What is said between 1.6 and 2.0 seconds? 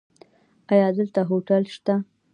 شته؟